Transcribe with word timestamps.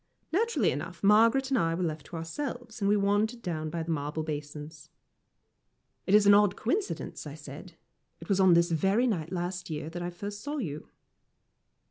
Naturally 0.33 0.71
enough, 0.71 1.03
Margaret 1.03 1.51
and 1.51 1.59
I 1.59 1.75
were 1.75 1.83
left 1.83 2.07
to 2.07 2.15
ourselves, 2.15 2.81
and 2.81 2.89
we 2.89 2.97
wandered 2.97 3.43
down 3.43 3.69
by 3.69 3.83
the 3.83 3.91
marble 3.91 4.23
basins. 4.23 4.89
"It 6.07 6.15
is 6.15 6.25
an 6.25 6.33
odd 6.33 6.55
coincidence," 6.55 7.27
I 7.27 7.35
said; 7.35 7.73
"it 8.19 8.27
was 8.27 8.39
on 8.39 8.55
this 8.55 8.71
very 8.71 9.05
night 9.05 9.31
last 9.31 9.69
year 9.69 9.91
that 9.91 10.01
I 10.01 10.09
first 10.09 10.41
saw 10.41 10.57
you." 10.57 10.89